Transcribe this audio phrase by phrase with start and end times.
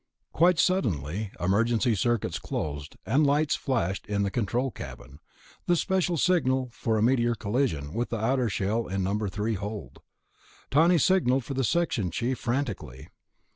[0.33, 5.19] Quite suddenly emergency circuits closed and lights flashed in the control cabin,
[5.67, 9.27] the special signal for a meteor collision with the outer shell in No.
[9.27, 9.99] 3 hold.
[10.71, 13.09] Tawney signalled for the section chief frantically.